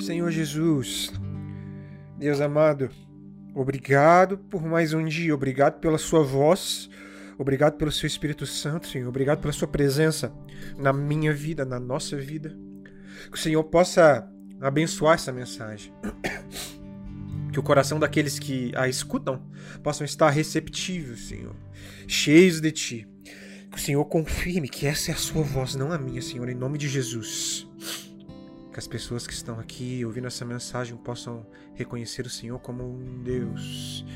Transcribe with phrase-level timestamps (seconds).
[0.00, 1.12] Senhor Jesus,
[2.16, 2.88] Deus amado,
[3.54, 6.88] obrigado por mais um dia, obrigado pela Sua voz,
[7.38, 10.32] obrigado pelo Seu Espírito Santo, Senhor, obrigado pela Sua presença
[10.78, 12.56] na minha vida, na nossa vida.
[13.30, 14.26] Que o Senhor possa
[14.58, 15.92] abençoar essa mensagem.
[17.52, 19.42] Que o coração daqueles que a escutam
[19.82, 21.54] possam estar receptivos, Senhor,
[22.06, 23.08] cheios de Ti.
[23.70, 26.54] Que o Senhor confirme que essa é a Sua voz, não a minha, Senhor, em
[26.54, 27.69] nome de Jesus
[28.80, 34.06] as pessoas que estão aqui ouvindo essa mensagem possam reconhecer o Senhor como um Deus,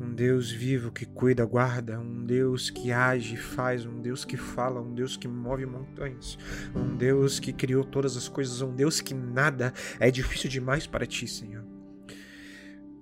[0.00, 4.80] um Deus vivo que cuida, guarda, um Deus que age, faz, um Deus que fala,
[4.80, 6.38] um Deus que move montanhas,
[6.72, 11.04] um Deus que criou todas as coisas, um Deus que nada é difícil demais para
[11.04, 11.64] ti, Senhor.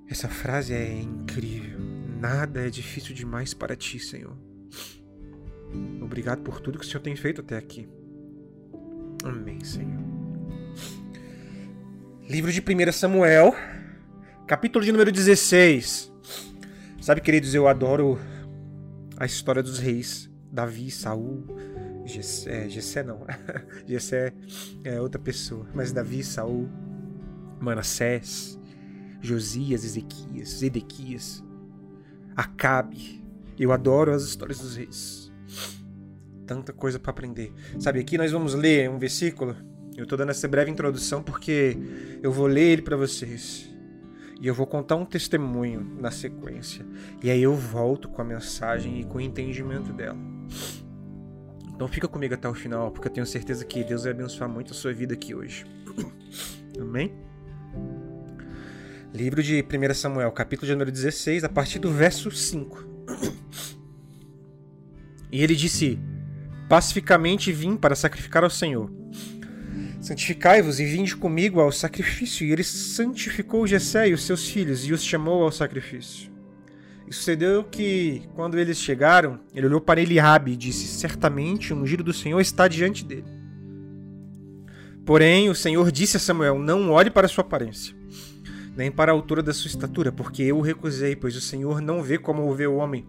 [0.09, 1.79] Essa frase é incrível.
[2.19, 4.37] Nada é difícil demais para ti, Senhor.
[6.01, 7.87] Obrigado por tudo que o Senhor tem feito até aqui.
[9.23, 10.20] Amém, Senhor.
[12.31, 13.53] Livro de 1 Samuel,
[14.47, 16.13] capítulo de número 16.
[17.01, 18.21] Sabe, queridos, eu adoro
[19.17, 20.31] a história dos reis.
[20.49, 21.45] Davi, Saul,
[22.05, 23.27] Gessé, Gessé não.
[23.85, 24.33] Gessé
[24.85, 25.67] é outra pessoa.
[25.75, 26.69] Mas Davi, Saul,
[27.59, 28.57] Manassés,
[29.21, 31.43] Josias, Ezequias, Zedequias,
[32.37, 33.25] Acabe.
[33.59, 35.33] Eu adoro as histórias dos reis.
[36.47, 37.53] Tanta coisa para aprender.
[37.81, 39.57] Sabe, aqui nós vamos ler um versículo
[40.01, 41.77] eu estou dando essa breve introdução porque
[42.23, 43.69] eu vou ler ele para vocês.
[44.41, 46.87] E eu vou contar um testemunho na sequência.
[47.23, 50.17] E aí eu volto com a mensagem e com o entendimento dela.
[51.75, 54.73] Então fica comigo até o final, porque eu tenho certeza que Deus vai abençoar muito
[54.73, 55.67] a sua vida aqui hoje.
[56.81, 57.13] Amém?
[59.13, 62.89] Livro de 1 Samuel, capítulo de número 16, a partir do verso 5.
[65.33, 65.97] E ele disse:
[66.69, 68.91] Pacificamente vim para sacrificar ao Senhor.
[70.01, 72.47] Santificai-vos e vinde comigo ao sacrifício.
[72.47, 76.31] E ele santificou Jessé e os seus filhos e os chamou ao sacrifício.
[77.07, 82.03] E sucedeu que, quando eles chegaram, ele olhou para Eliabe e disse: Certamente o ungido
[82.03, 83.27] do Senhor está diante dele.
[85.05, 87.95] Porém, o Senhor disse a Samuel: Não olhe para sua aparência,
[88.77, 92.03] nem para a altura da sua estatura, porque eu o recusei, pois o Senhor não
[92.03, 93.07] vê como vê o homem.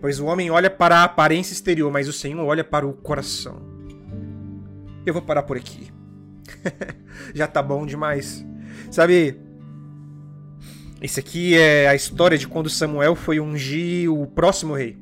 [0.00, 3.60] Pois o homem olha para a aparência exterior, mas o Senhor olha para o coração.
[5.04, 5.97] Eu vou parar por aqui.
[7.34, 8.44] já tá bom demais.
[8.90, 9.38] Sabe,
[11.00, 14.96] esse aqui é a história de quando Samuel foi ungir o próximo rei.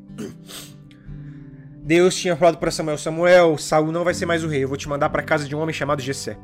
[1.83, 4.65] Deus tinha falado para Samuel: Samuel, Saul não vai ser mais o rei.
[4.65, 6.37] Eu vou te mandar para casa de um homem chamado Jessé.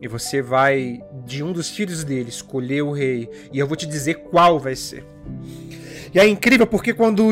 [0.00, 3.86] E você vai de um dos filhos dele escolher o rei, e eu vou te
[3.86, 5.06] dizer qual vai ser.
[6.12, 7.30] E é incrível porque quando,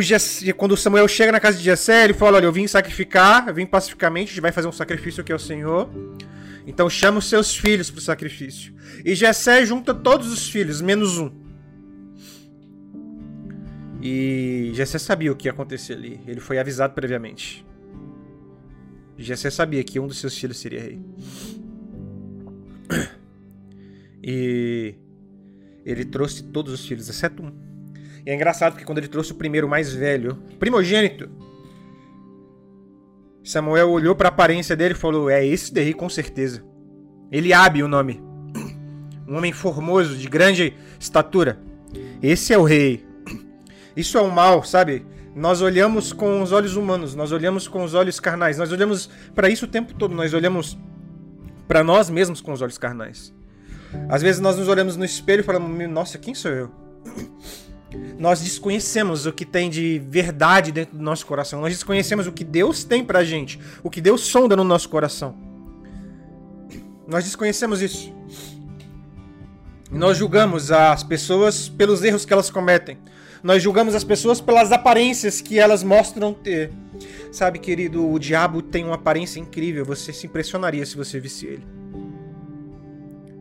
[0.57, 3.67] quando Samuel chega na casa de Jessé, ele fala: Olha, eu vim sacrificar, eu vim
[3.67, 5.91] pacificamente, a gente vai fazer um sacrifício aqui ao Senhor.
[6.67, 8.75] Então chama os seus filhos para o sacrifício.
[9.05, 11.31] E Jessé junta todos os filhos, menos um.
[14.03, 16.21] E Jessé sabia o que ia acontecer ali.
[16.27, 17.65] Ele foi avisado previamente.
[19.19, 21.01] Jessé sabia que um dos seus filhos seria rei.
[24.23, 24.95] E
[25.85, 27.53] ele trouxe todos os filhos, exceto um.
[28.25, 31.31] E é engraçado porque quando ele trouxe o primeiro mais velho, primogênito,
[33.43, 36.63] Samuel olhou para a aparência dele e falou: É esse daí com certeza.
[37.31, 38.23] Eliabe o nome.
[39.27, 41.59] Um homem formoso, de grande estatura.
[42.23, 43.07] Esse é o rei.
[43.97, 45.07] Isso é o mal, sabe?
[45.35, 49.49] Nós olhamos com os olhos humanos, nós olhamos com os olhos carnais, nós olhamos para
[49.49, 50.77] isso o tempo todo, nós olhamos
[51.69, 53.33] para nós mesmos com os olhos carnais.
[54.09, 56.71] Às vezes nós nos olhamos no espelho e falamos: Nossa, quem sou eu?
[58.19, 61.61] Nós desconhecemos o que tem de verdade dentro do nosso coração.
[61.61, 65.35] Nós desconhecemos o que Deus tem pra gente, o que Deus sonda no nosso coração.
[67.07, 68.13] Nós desconhecemos isso.
[69.91, 72.99] Nós julgamos as pessoas pelos erros que elas cometem.
[73.43, 76.71] Nós julgamos as pessoas pelas aparências que elas mostram ter.
[77.33, 79.85] Sabe, querido, o diabo tem uma aparência incrível.
[79.85, 81.67] Você se impressionaria se você visse ele.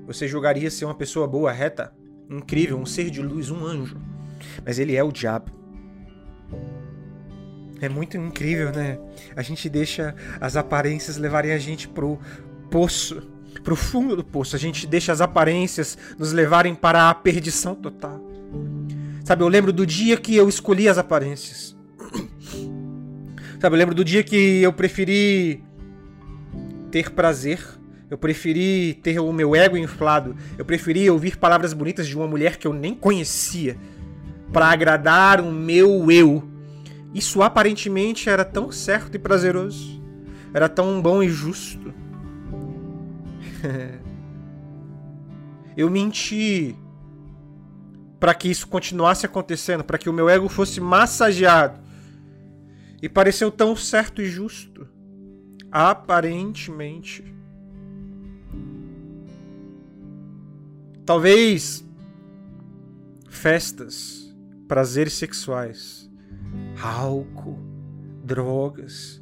[0.08, 1.94] Você julgaria ser uma pessoa boa, reta,
[2.28, 3.98] incrível, um ser de luz, um anjo.
[4.66, 5.52] Mas ele é o diabo.
[7.82, 9.00] É muito incrível, né?
[9.36, 12.20] A gente deixa as aparências levarem a gente pro
[12.70, 13.22] poço,
[13.64, 14.56] pro fundo do poço.
[14.56, 18.20] A gente deixa as aparências nos levarem para a perdição total.
[19.24, 21.78] Sabe, eu lembro do dia que eu escolhi as aparências.
[23.62, 25.64] Sabe, eu lembro do dia que eu preferi
[26.92, 27.60] ter prazer,
[28.10, 32.58] eu preferi ter o meu ego inflado, eu preferi ouvir palavras bonitas de uma mulher
[32.58, 33.78] que eu nem conhecia
[34.52, 36.48] para agradar o meu eu.
[37.14, 40.02] Isso aparentemente era tão certo e prazeroso.
[40.54, 41.94] Era tão bom e justo.
[45.76, 46.76] Eu menti
[48.20, 51.80] para que isso continuasse acontecendo, para que o meu ego fosse massageado.
[53.02, 54.86] E pareceu tão certo e justo.
[55.72, 57.24] Aparentemente.
[61.06, 61.86] Talvez
[63.30, 64.29] festas,
[64.70, 66.10] prazeres sexuais,
[66.80, 67.60] álcool,
[68.24, 69.20] drogas,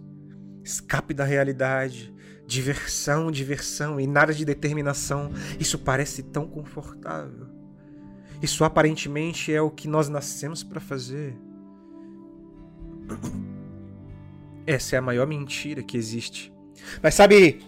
[0.61, 2.13] escape da realidade,
[2.45, 5.31] diversão, diversão e nada de determinação.
[5.57, 7.47] Isso parece tão confortável.
[8.41, 11.37] Isso aparentemente é o que nós nascemos para fazer.
[14.67, 16.53] Essa é a maior mentira que existe.
[17.01, 17.61] Mas sabe,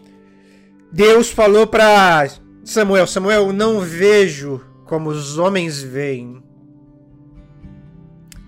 [0.91, 2.27] Deus falou para
[2.65, 6.43] Samuel: Samuel, não vejo como os homens veem.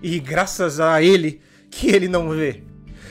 [0.02, 1.40] E graças a ele
[1.70, 2.62] que ele não vê.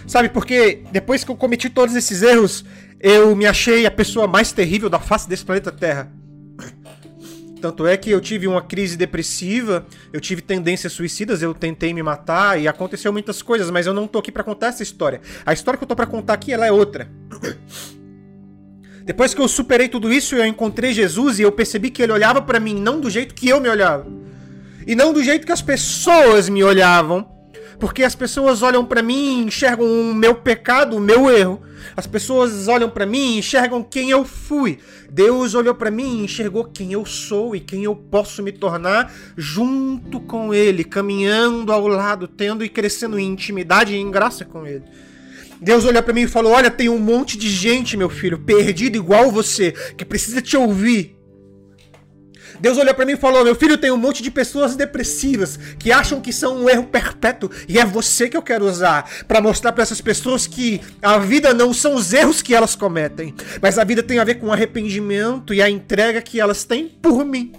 [0.08, 2.66] Sabe, porque depois que eu cometi todos esses erros,
[3.00, 6.12] eu me achei a pessoa mais terrível da face desse planeta Terra.
[7.62, 12.02] Tanto é que eu tive uma crise depressiva, eu tive tendências suicidas, eu tentei me
[12.02, 15.22] matar e aconteceu muitas coisas, mas eu não tô aqui para contar essa história.
[15.46, 17.08] A história que eu tô para contar aqui, ela é outra.
[19.06, 22.42] Depois que eu superei tudo isso, eu encontrei Jesus e eu percebi que ele olhava
[22.42, 24.08] para mim não do jeito que eu me olhava.
[24.86, 27.30] E não do jeito que as pessoas me olhavam.
[27.80, 31.64] Porque as pessoas olham para mim e enxergam o meu pecado, o meu erro.
[31.98, 34.78] As pessoas olham para mim e enxergam quem eu fui.
[35.10, 39.12] Deus olhou para mim e enxergou quem eu sou e quem eu posso me tornar
[39.36, 44.66] junto com Ele, caminhando ao lado, tendo e crescendo em intimidade e em graça com
[44.66, 44.84] Ele.
[45.60, 48.96] Deus olhou para mim e falou: Olha, tem um monte de gente, meu filho, perdido
[48.96, 51.21] igual você, que precisa te ouvir.
[52.62, 55.92] Deus olhou para mim e falou: Meu filho, tem um monte de pessoas depressivas que
[55.92, 59.72] acham que são um erro perpétuo e é você que eu quero usar para mostrar
[59.72, 63.84] para essas pessoas que a vida não são os erros que elas cometem, mas a
[63.84, 67.52] vida tem a ver com o arrependimento e a entrega que elas têm por mim.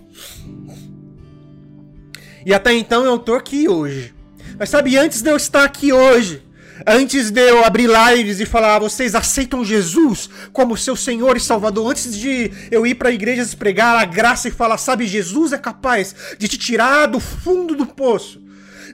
[2.46, 4.14] E até então eu tô aqui hoje.
[4.58, 6.42] Mas sabe, antes de eu estar aqui hoje,
[6.86, 11.90] Antes de eu abrir lives e falar, vocês aceitam Jesus como seu Senhor e Salvador?
[11.90, 16.14] Antes de eu ir para igrejas pregar a graça e falar, sabe, Jesus é capaz
[16.38, 18.42] de te tirar do fundo do poço.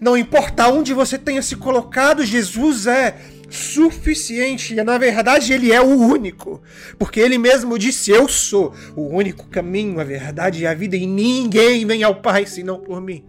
[0.00, 3.16] Não importa onde você tenha se colocado, Jesus é
[3.48, 4.74] suficiente.
[4.74, 6.62] E na verdade ele é o único.
[6.98, 11.06] Porque ele mesmo disse: Eu sou o único caminho, a verdade e a vida, e
[11.06, 13.24] ninguém vem ao Pai senão por mim.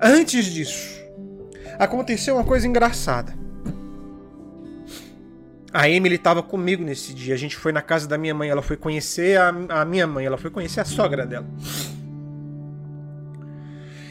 [0.00, 0.95] Antes disso,
[1.78, 3.34] aconteceu uma coisa engraçada.
[5.72, 7.34] A Emily estava comigo nesse dia.
[7.34, 8.48] A gente foi na casa da minha mãe.
[8.48, 9.48] Ela foi conhecer a,
[9.80, 10.24] a minha mãe.
[10.24, 11.46] Ela foi conhecer a sogra dela.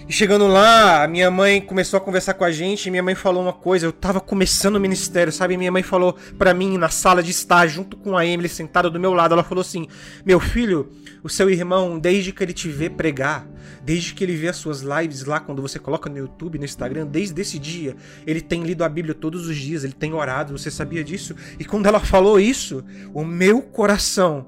[0.08, 3.16] E chegando lá, a minha mãe começou a conversar com a gente e minha mãe
[3.16, 3.88] falou uma coisa.
[3.88, 5.58] Eu tava começando o ministério, sabe?
[5.58, 9.00] Minha mãe falou para mim na sala de estar, junto com a Emily sentada do
[9.00, 9.34] meu lado.
[9.34, 9.88] Ela falou assim:
[10.24, 10.92] Meu filho,
[11.24, 13.48] o seu irmão, desde que ele te vê pregar,
[13.84, 17.08] desde que ele vê as suas lives lá, quando você coloca no YouTube, no Instagram,
[17.08, 17.96] desde esse dia,
[18.28, 20.56] ele tem lido a Bíblia todos os dias, ele tem orado.
[20.56, 21.36] Você sabia disso?
[21.60, 24.46] E quando ela falou isso, o meu coração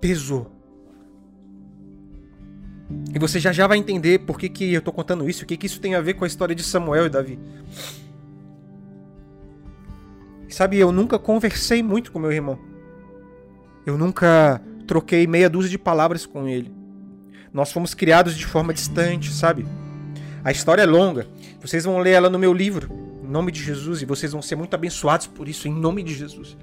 [0.00, 0.55] pesou
[3.14, 5.56] e você já já vai entender por que, que eu tô contando isso, o que,
[5.56, 7.38] que isso tem a ver com a história de Samuel e Davi.
[10.48, 12.58] Sabe, eu nunca conversei muito com meu irmão.
[13.84, 16.72] Eu nunca troquei meia dúzia de palavras com ele.
[17.52, 19.66] Nós fomos criados de forma distante, sabe?
[20.44, 21.26] A história é longa.
[21.60, 22.88] Vocês vão ler ela no meu livro,
[23.24, 26.14] em nome de Jesus, e vocês vão ser muito abençoados por isso, em nome de
[26.14, 26.56] Jesus.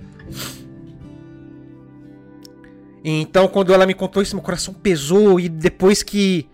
[3.04, 5.40] Então, quando ela me contou isso, meu coração pesou.
[5.40, 6.48] E depois que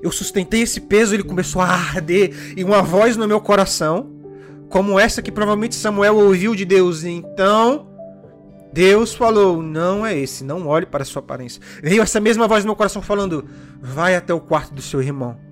[0.00, 2.54] eu sustentei esse peso, ele começou a arder.
[2.56, 4.10] E uma voz no meu coração,
[4.68, 7.04] como essa que provavelmente Samuel ouviu de Deus.
[7.04, 7.86] Então,
[8.72, 11.60] Deus falou: Não é esse, não olhe para a sua aparência.
[11.82, 13.44] Veio essa mesma voz no meu coração falando:
[13.80, 15.49] Vai até o quarto do seu irmão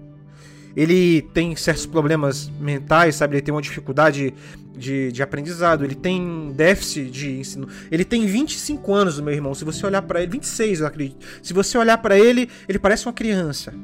[0.77, 3.37] ele tem certos problemas mentais, sabe?
[3.37, 4.35] Ele tem uma dificuldade
[4.77, 7.69] de, de aprendizado, ele tem déficit de ensino.
[7.91, 9.55] Ele tem 25 anos, meu irmão.
[9.55, 11.27] Se você olhar para ele, 26, eu acredito.
[11.43, 13.75] Se você olhar para ele, ele parece uma criança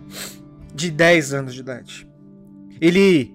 [0.75, 2.09] de 10 anos de idade.
[2.81, 3.35] Ele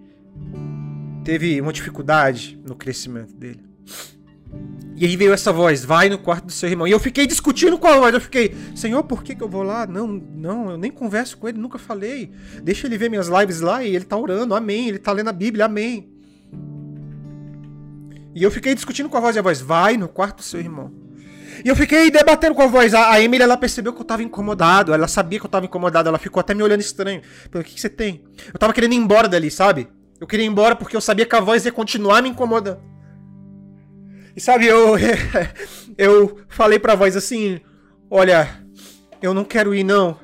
[1.23, 3.61] teve uma dificuldade no crescimento dele.
[4.95, 6.85] E aí veio essa voz, vai no quarto do seu irmão.
[6.85, 8.13] E eu fiquei discutindo com a voz.
[8.13, 9.87] Eu fiquei, Senhor, por que, que eu vou lá?
[9.87, 12.31] Não, não, eu nem converso com ele, nunca falei.
[12.61, 14.89] Deixa ele ver minhas lives lá e ele tá orando, amém.
[14.89, 16.11] Ele tá lendo a Bíblia, amém.
[18.35, 20.59] E eu fiquei discutindo com a voz e a voz, vai no quarto do seu
[20.59, 20.91] irmão.
[21.63, 22.93] E eu fiquei debatendo com a voz.
[22.93, 24.93] A, Emily, ela percebeu que eu tava incomodado.
[24.93, 26.07] Ela sabia que eu tava incomodado.
[26.09, 27.21] Ela ficou até me olhando estranho.
[27.49, 28.23] Falei, o que, que você tem?
[28.53, 29.87] Eu tava querendo ir embora dali, sabe?
[30.19, 32.88] Eu queria ir embora porque eu sabia que a voz ia continuar me incomodando.
[34.39, 34.95] E sabe, eu,
[35.97, 37.59] eu falei pra voz assim:
[38.09, 38.63] Olha,
[39.21, 40.17] Eu não quero ir, não.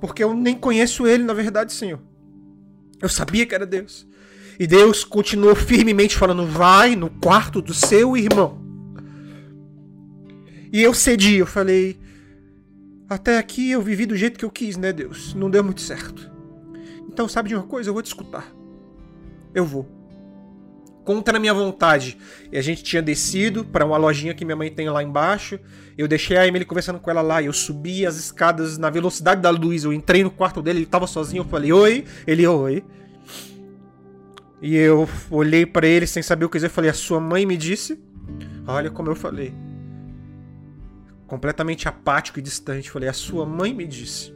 [0.00, 2.00] Porque eu nem conheço ele, na verdade, Senhor.
[3.00, 4.04] Eu sabia que era Deus.
[4.58, 8.60] E Deus continuou firmemente falando: vai no quarto do seu irmão.
[10.72, 11.96] E eu cedi, eu falei:
[13.08, 15.34] até aqui eu vivi do jeito que eu quis, né, Deus?
[15.34, 16.28] Não deu muito certo.
[17.08, 17.90] Então, sabe de uma coisa?
[17.90, 18.52] Eu vou te escutar.
[19.54, 20.03] Eu vou.
[21.04, 22.16] Contra a minha vontade.
[22.50, 25.60] E a gente tinha descido para uma lojinha que minha mãe tem lá embaixo.
[25.98, 27.42] Eu deixei a Emily conversando com ela lá.
[27.42, 29.84] Eu subi as escadas na velocidade da luz.
[29.84, 31.42] Eu entrei no quarto dele, ele tava sozinho.
[31.42, 32.04] Eu falei, oi.
[32.26, 32.82] Ele, oi.
[34.62, 36.68] E eu olhei para ele sem saber o que dizer.
[36.68, 38.02] Eu falei, a sua mãe me disse.
[38.66, 39.52] Olha como eu falei.
[41.26, 42.86] Completamente apático e distante.
[42.86, 44.32] Eu falei, a sua mãe me disse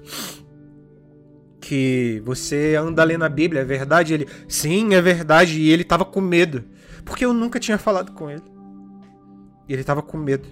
[1.68, 4.14] que você anda lendo a Bíblia, é verdade?
[4.14, 5.60] Ele, sim, é verdade.
[5.60, 6.64] E ele tava com medo.
[7.04, 8.42] Porque eu nunca tinha falado com ele.
[9.68, 10.48] E ele tava com medo.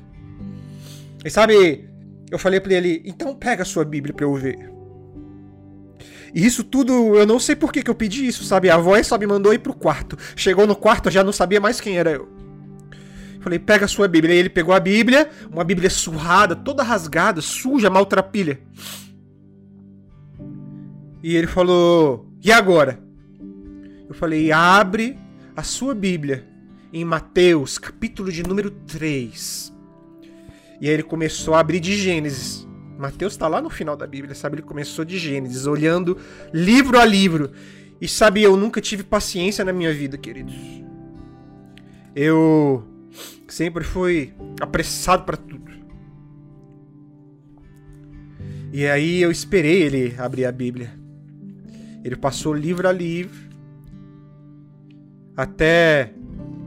[1.25, 1.88] E sabe,
[2.30, 4.70] eu falei para ele, então pega a sua Bíblia para eu ver.
[6.35, 8.68] E isso tudo, eu não sei por que, que eu pedi isso, sabe?
[8.68, 10.18] A voz só me mandou ir pro quarto.
[10.37, 12.28] Chegou no quarto, já não sabia mais quem era eu.
[13.40, 14.35] Falei, pega a sua Bíblia.
[14.35, 18.61] E ele pegou a Bíblia, uma Bíblia surrada, toda rasgada, suja, maltrapilha.
[21.26, 23.00] E ele falou: E agora?
[24.09, 25.18] Eu falei: Abre
[25.56, 26.47] a sua Bíblia
[26.92, 29.75] em Mateus, capítulo de número 3.
[30.80, 32.64] E aí ele começou a abrir de Gênesis.
[32.97, 34.54] Mateus está lá no final da Bíblia, sabe?
[34.54, 36.16] Ele começou de Gênesis, olhando
[36.54, 37.50] livro a livro.
[38.00, 40.54] E sabe, eu nunca tive paciência na minha vida, queridos.
[42.14, 42.85] Eu
[43.49, 45.73] sempre fui apressado para tudo.
[48.73, 51.04] E aí eu esperei ele abrir a Bíblia.
[52.06, 53.36] Ele passou livro a livro
[55.36, 56.12] até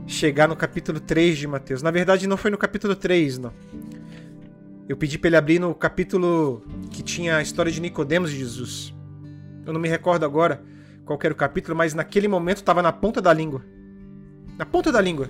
[0.06, 1.82] chegar no capítulo 3 de Mateus.
[1.82, 3.54] Na verdade, não foi no capítulo 3, não.
[4.90, 8.94] Eu pedi para ele abrir no capítulo que tinha a história de Nicodemos e Jesus.
[9.66, 10.62] Eu não me recordo agora
[11.06, 13.64] qual era o capítulo, mas naquele momento estava na ponta da língua.
[14.58, 15.30] Na ponta da língua.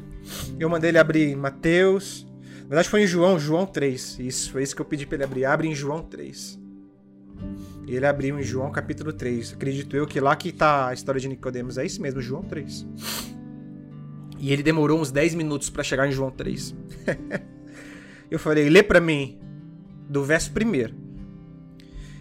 [0.59, 2.25] Eu mandei ele abrir Mateus.
[2.61, 4.17] Na verdade foi em João, João 3.
[4.21, 5.45] Isso, foi isso que eu pedi para ele abrir.
[5.45, 6.59] Abre em João 3.
[7.89, 9.53] E ele abriu em João capítulo 3.
[9.53, 11.75] Acredito eu que lá que tá a história de Nicodemos.
[11.75, 12.85] É isso mesmo, João 3.
[14.37, 16.75] E ele demorou uns 10 minutos para chegar em João 3.
[18.29, 19.39] eu falei, lê para mim
[20.07, 20.93] do verso primeiro.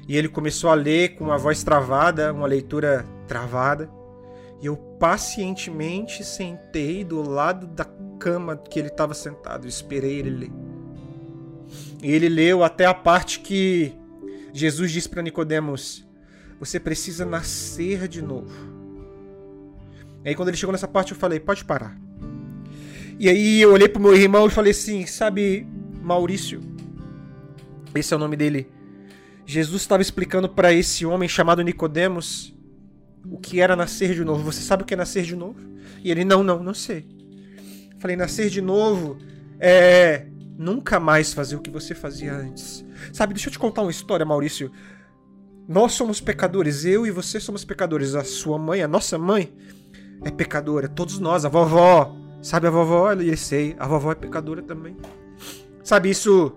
[0.08, 3.90] E ele começou a ler com uma voz travada, uma leitura travada.
[4.62, 7.84] E eu pacientemente sentei do lado da
[8.18, 9.66] cama que ele estava sentado.
[9.66, 10.52] Eu esperei ele ler.
[12.02, 13.94] E ele leu até a parte que
[14.58, 16.06] Jesus disse para Nicodemos:
[16.58, 18.52] "Você precisa nascer de novo".
[20.24, 21.96] E aí quando ele chegou nessa parte eu falei: "Pode parar".
[23.18, 25.66] E aí eu olhei pro meu irmão e falei assim: "Sabe,
[26.02, 26.60] Maurício,
[27.94, 28.70] esse é o nome dele.
[29.46, 32.54] Jesus estava explicando para esse homem chamado Nicodemos
[33.30, 34.42] o que era nascer de novo.
[34.42, 35.58] Você sabe o que é nascer de novo?
[36.02, 37.06] E ele: "Não, não, não sei".
[37.98, 39.18] Falei: "Nascer de novo
[39.58, 40.26] é
[40.58, 42.84] nunca mais fazer o que você fazia antes.
[43.12, 44.72] Sabe, deixa eu te contar uma história, Maurício.
[45.68, 48.16] Nós somos pecadores, eu e você somos pecadores.
[48.16, 49.54] A sua mãe, a nossa mãe,
[50.24, 50.88] é pecadora.
[50.88, 52.16] Todos nós, a vovó.
[52.42, 53.12] Sabe a vovó?
[53.12, 54.96] Eu sei, a vovó é pecadora também.
[55.84, 56.52] Sabe, isso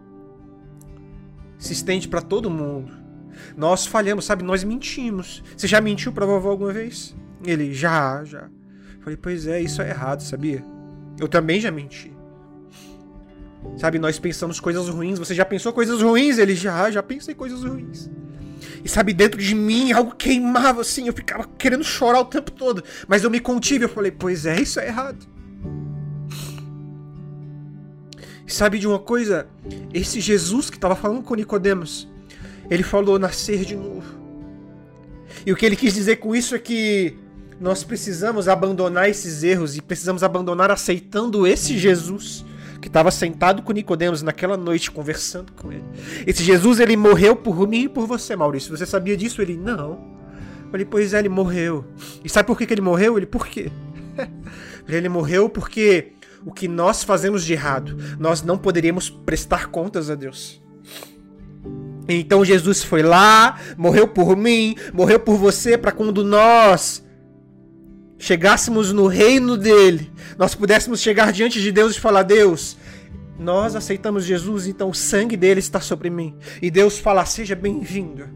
[1.60, 2.92] se estende para todo mundo.
[3.56, 4.44] Nós falhamos, sabe?
[4.44, 5.44] Nós mentimos.
[5.56, 7.16] Você já mentiu pra vovó alguma vez?
[7.46, 8.50] Ele, já, já.
[9.02, 10.64] Falei, pois é, isso é errado, sabia?
[11.20, 12.12] Eu também já menti.
[13.78, 15.20] Sabe, nós pensamos coisas ruins.
[15.20, 16.38] Você já pensou coisas ruins?
[16.38, 18.10] Ele já, já pensei coisas ruins.
[18.84, 22.84] E sabe, dentro de mim algo queimava assim, eu ficava querendo chorar o tempo todo.
[23.08, 25.26] Mas eu me contive, eu falei, pois é, isso é errado.
[28.46, 29.48] E sabe de uma coisa?
[29.94, 32.08] Esse Jesus que estava falando com Nicodemos,
[32.70, 34.20] ele falou nascer de novo.
[35.46, 37.18] E o que ele quis dizer com isso é que
[37.60, 42.44] nós precisamos abandonar esses erros e precisamos abandonar aceitando esse Jesus
[42.82, 45.84] que estava sentado com Nicodemos naquela noite conversando com ele.
[46.26, 48.76] Esse Jesus ele morreu por mim e por você, Maurício.
[48.76, 49.42] Você sabia disso?
[49.42, 49.92] Ele não.
[50.64, 51.86] Eu falei, pois é, ele morreu.
[52.24, 53.18] E sabe por que, que ele morreu?
[53.18, 53.72] Ele, por quê?
[54.90, 60.16] ele morreu porque o que nós fazemos de errado, nós não poderíamos prestar contas a
[60.16, 60.60] Deus.
[62.08, 67.04] Então Jesus foi lá, morreu por mim, morreu por você, para quando nós
[68.22, 72.78] chegássemos no reino dele, nós pudéssemos chegar diante de Deus e falar: Deus,
[73.38, 76.36] nós aceitamos Jesus, então o sangue dele está sobre mim.
[76.62, 78.30] E Deus fala: Seja bem-vindo.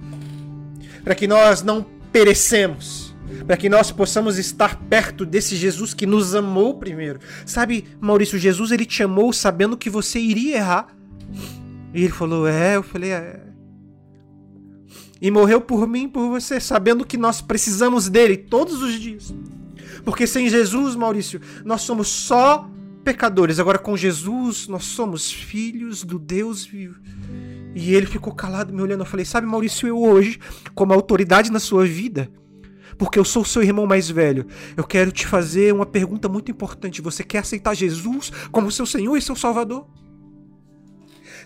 [1.03, 3.15] Para que nós não perecemos.
[3.45, 7.19] Para que nós possamos estar perto desse Jesus que nos amou primeiro.
[7.45, 10.87] Sabe, Maurício, Jesus ele te amou sabendo que você iria errar.
[11.93, 13.39] E ele falou: É, eu falei: É.
[15.21, 19.31] e morreu por mim, por você, sabendo que nós precisamos dele todos os dias.
[20.05, 22.69] Porque sem Jesus, Maurício, nós somos só
[23.03, 23.59] pecadores.
[23.59, 26.99] Agora com Jesus, nós somos filhos do Deus vivo.
[27.73, 29.01] E ele ficou calado me olhando.
[29.01, 30.39] Eu falei: Sabe, Maurício, eu hoje,
[30.73, 32.31] como autoridade na sua vida,
[32.97, 34.45] porque eu sou seu irmão mais velho,
[34.77, 37.01] eu quero te fazer uma pergunta muito importante.
[37.01, 39.87] Você quer aceitar Jesus como seu Senhor e seu Salvador?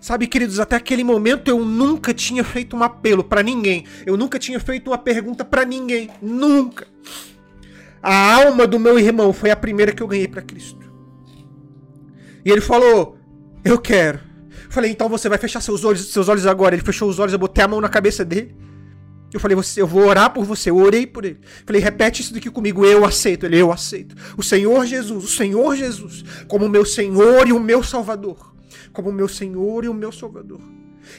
[0.01, 3.85] Sabe, queridos, até aquele momento eu nunca tinha feito um apelo para ninguém.
[4.05, 6.09] Eu nunca tinha feito uma pergunta para ninguém.
[6.21, 6.87] Nunca.
[8.01, 10.79] A alma do meu irmão foi a primeira que eu ganhei para Cristo.
[12.45, 13.17] E ele falou:
[13.63, 14.19] Eu quero.
[14.65, 16.75] Eu falei: Então você vai fechar seus olhos, seus olhos agora.
[16.75, 18.55] Ele fechou os olhos, eu botei a mão na cabeça dele.
[19.31, 20.71] Eu falei, eu vou orar por você.
[20.71, 21.39] Eu orei por ele.
[21.65, 22.83] Falei, repete isso daqui comigo.
[22.83, 23.45] Eu aceito.
[23.45, 24.15] Ele, eu aceito.
[24.35, 28.55] O Senhor Jesus, o Senhor Jesus, como meu Senhor e o meu Salvador.
[28.91, 30.59] Como meu Senhor e o meu Salvador.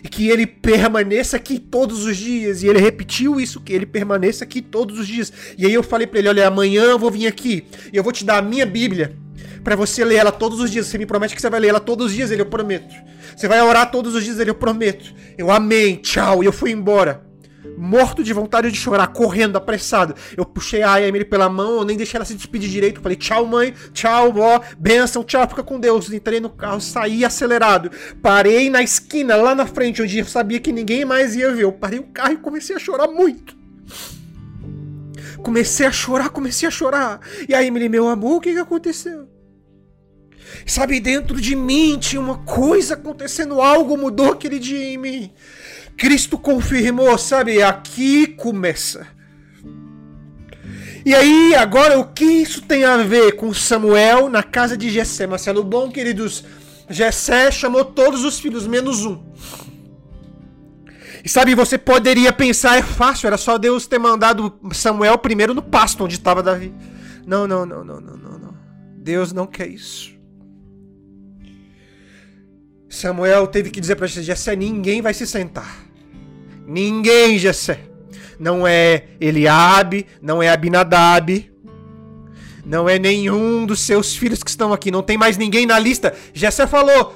[0.03, 2.63] E que ele permaneça aqui todos os dias.
[2.63, 5.33] E ele repetiu isso, que ele permaneça aqui todos os dias.
[5.57, 8.13] E aí eu falei para ele, olha, amanhã eu vou vir aqui e eu vou
[8.13, 9.17] te dar a minha Bíblia
[9.63, 10.87] para você ler ela todos os dias.
[10.87, 12.95] Você me promete que você vai ler ela todos os dias, ele, eu prometo.
[13.37, 15.15] Você vai orar todos os dias, ele, eu prometo.
[15.37, 16.43] Eu amém, tchau.
[16.43, 17.30] E eu fui embora
[17.77, 20.15] morto de vontade de chorar, correndo, apressado.
[20.37, 23.01] Eu puxei a Emily pela mão, eu nem deixei ela se despedir direito.
[23.01, 26.13] Falei, tchau, mãe, tchau, vó, benção, tchau, fica com Deus.
[26.13, 27.91] Entrei no carro, saí acelerado.
[28.23, 31.65] Parei na esquina, lá na frente, onde eu sabia que ninguém mais ia ver.
[31.65, 33.59] Eu parei o carro e comecei a chorar muito.
[35.43, 37.21] Comecei a chorar, comecei a chorar.
[37.49, 39.29] E a Emily, meu amor, o que, que aconteceu?
[40.67, 45.33] Sabe, dentro de mim tinha uma coisa acontecendo, algo mudou aquele dia em mim.
[46.01, 47.63] Cristo confirmou, sabe?
[47.63, 49.07] Aqui começa.
[51.05, 55.27] E aí, agora, o que isso tem a ver com Samuel na casa de Jessé?
[55.27, 56.43] Marcelo Bom, queridos,
[56.89, 59.23] Jessé chamou todos os filhos, menos um.
[61.23, 65.61] E sabe, você poderia pensar, é fácil, era só Deus ter mandado Samuel primeiro no
[65.61, 66.73] pasto onde estava Davi.
[67.27, 68.55] Não, não, não, não, não, não, não.
[68.97, 70.19] Deus não quer isso.
[72.89, 75.90] Samuel teve que dizer para Jessé, ninguém vai se sentar.
[76.71, 77.81] Ninguém, Jessé.
[78.39, 81.51] Não é Eliabe, não é Abinadab,
[82.65, 84.89] não é nenhum dos seus filhos que estão aqui.
[84.89, 86.15] Não tem mais ninguém na lista.
[86.33, 87.13] Jessé falou: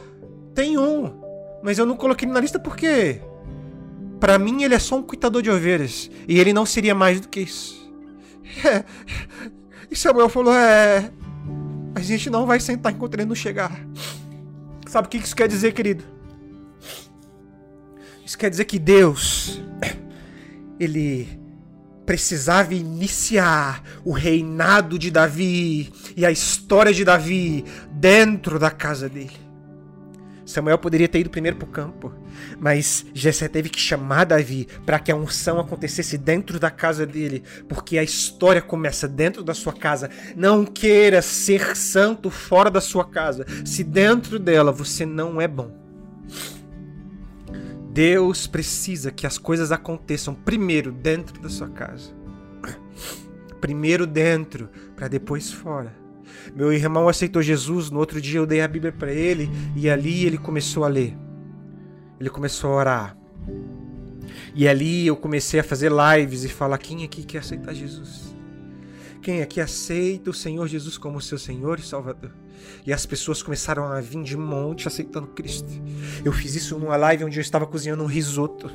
[0.53, 1.15] tem um,
[1.63, 3.21] mas eu não coloquei ele na lista porque,
[4.19, 7.29] para mim, ele é só um cuidador de ovelhas e ele não seria mais do
[7.29, 7.91] que isso.
[8.65, 8.85] É.
[9.91, 11.13] E Samuel falou: é.
[11.95, 13.71] A gente não vai sentar enquanto ele não chegar.
[14.89, 16.14] Sabe o que isso quer dizer, querido?
[18.25, 19.61] Isso quer dizer que Deus,
[20.81, 21.29] ele
[22.07, 29.45] precisava iniciar o reinado de Davi e a história de Davi dentro da casa dele.
[30.47, 32.13] Samuel poderia ter ido primeiro para o campo,
[32.61, 37.43] mas Jessé teve que chamar Davi para que a unção acontecesse dentro da casa dele,
[37.69, 40.11] porque a história começa dentro da sua casa.
[40.37, 45.84] Não queira ser santo fora da sua casa, se dentro dela você não é bom.
[47.95, 52.11] Deus precisa que as coisas aconteçam primeiro dentro da sua casa.
[53.61, 55.95] Primeiro dentro, para depois fora.
[56.57, 60.27] Meu irmão aceitou Jesus, no outro dia eu dei a Bíblia para ele e ali
[60.27, 61.17] ele começou a ler.
[62.19, 63.17] Ele começou a orar.
[64.57, 68.35] E ali eu comecei a fazer lives e falar: quem aqui quer aceitar Jesus?
[69.23, 72.33] Quem aqui aceita o Senhor Jesus como seu Senhor e Salvador?
[72.87, 75.69] E as pessoas começaram a vir de monte aceitando Cristo.
[76.25, 78.71] Eu fiz isso numa live onde eu estava cozinhando um risoto.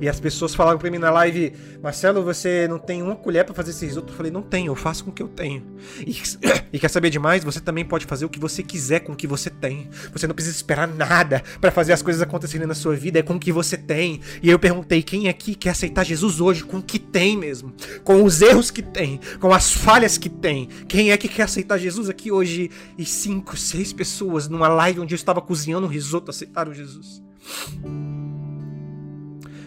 [0.00, 1.52] E as pessoas falavam para mim na live:
[1.82, 4.12] Marcelo, você não tem uma colher para fazer esse risoto?
[4.12, 5.62] Eu falei: Não tenho, eu faço com o que eu tenho.
[6.06, 6.16] E,
[6.72, 7.44] e, quer saber demais?
[7.44, 9.88] Você também pode fazer o que você quiser com o que você tem.
[10.12, 13.34] Você não precisa esperar nada para fazer as coisas acontecerem na sua vida, é com
[13.34, 14.20] o que você tem.
[14.42, 17.72] E aí eu perguntei: Quem aqui quer aceitar Jesus hoje com o que tem mesmo?
[18.04, 20.68] Com os erros que tem, com as falhas que tem?
[20.88, 22.70] Quem é que quer aceitar Jesus aqui hoje?
[22.98, 27.22] E cinco, seis pessoas numa live onde eu estava cozinhando um risoto aceitaram Jesus.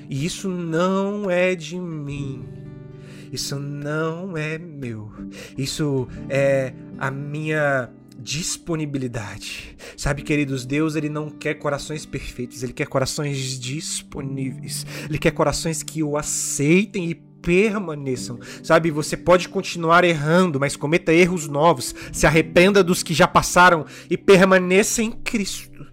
[0.10, 2.46] E isso não é de mim.
[3.32, 5.12] Isso não é meu.
[5.58, 9.76] Isso é a minha disponibilidade.
[9.98, 14.86] Sabe, queridos, Deus ele não quer corações perfeitos, ele quer corações disponíveis.
[15.10, 18.39] Ele quer corações que o aceitem e permaneçam.
[18.63, 21.94] Sabe, você pode continuar errando, mas cometa erros novos.
[22.12, 25.86] Se arrependa dos que já passaram e permaneça em Cristo.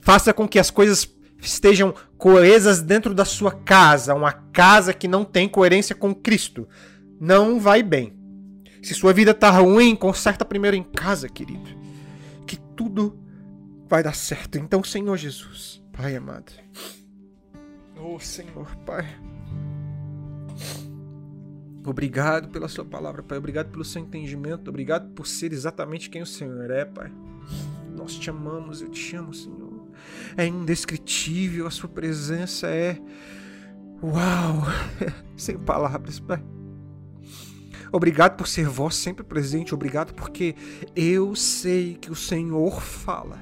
[0.00, 1.08] Faça com que as coisas
[1.40, 6.68] estejam coesas dentro da sua casa, uma casa que não tem coerência com Cristo,
[7.20, 8.12] não vai bem.
[8.82, 11.68] Se sua vida tá ruim, conserta primeiro em casa, querido.
[12.46, 13.18] Que tudo
[13.88, 14.58] vai dar certo.
[14.58, 16.52] Então, Senhor Jesus, Pai amado,
[18.00, 19.04] Oh, Senhor, Pai.
[21.84, 23.38] Obrigado pela Sua palavra, Pai.
[23.38, 24.68] Obrigado pelo seu entendimento.
[24.68, 27.10] Obrigado por ser exatamente quem o Senhor é, Pai.
[27.96, 29.67] Nós te amamos, eu te amo, Senhor.
[30.36, 32.98] É indescritível, a Sua presença é.
[34.02, 34.62] Uau!
[35.36, 36.42] Sem palavras, Pai.
[37.90, 39.74] Obrigado por ser vós sempre presente.
[39.74, 40.54] Obrigado porque
[40.94, 43.38] eu sei que o Senhor fala.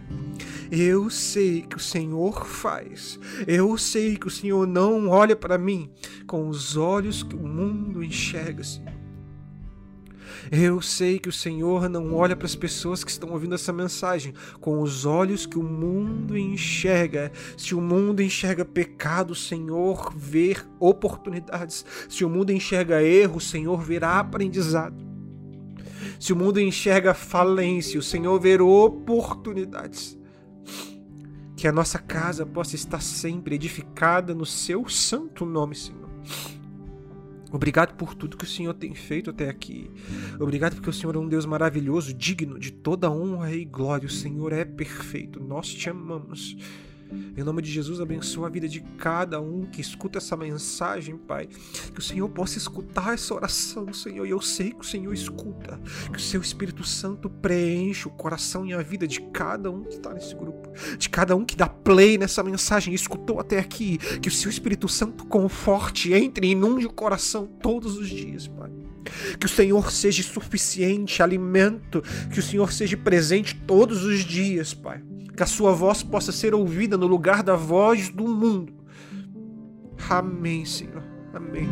[0.71, 3.19] Eu sei que o Senhor faz.
[3.47, 5.91] Eu sei que o Senhor não olha para mim
[6.27, 8.96] com os olhos que o mundo enxerga, Senhor.
[10.51, 14.33] Eu sei que o Senhor não olha para as pessoas que estão ouvindo essa mensagem
[14.61, 17.33] com os olhos que o mundo enxerga.
[17.57, 21.85] Se o mundo enxerga pecado, o Senhor vê oportunidades.
[22.09, 25.05] Se o mundo enxerga erro, o Senhor verá aprendizado.
[26.19, 30.19] Se o mundo enxerga falência, o Senhor vê oportunidades.
[31.57, 36.09] Que a nossa casa possa estar sempre edificada no seu santo nome, Senhor.
[37.53, 39.91] Obrigado por tudo que o Senhor tem feito até aqui.
[40.39, 44.07] Obrigado porque o Senhor é um Deus maravilhoso, digno de toda honra e glória.
[44.07, 45.41] O Senhor é perfeito.
[45.41, 46.57] Nós te amamos.
[47.37, 51.47] Em nome de Jesus, abençoa a vida de cada um que escuta essa mensagem, Pai.
[51.93, 54.27] Que o Senhor possa escutar essa oração, Senhor.
[54.27, 55.81] E eu sei que o Senhor escuta.
[56.13, 59.97] Que o seu Espírito Santo preenche o coração e a vida de cada um que
[59.97, 60.73] está nesse grupo.
[60.99, 63.99] De cada um que dá play nessa mensagem e escutou até aqui.
[64.21, 68.71] Que o seu Espírito Santo conforte, entre e inunde o coração todos os dias, Pai.
[69.39, 72.03] Que o Senhor seja suficiente alimento.
[72.33, 75.03] Que o Senhor seja presente todos os dias, Pai
[75.37, 78.73] que a sua voz possa ser ouvida no lugar da voz do mundo.
[80.09, 81.05] Amém, Senhor.
[81.35, 81.69] Amém.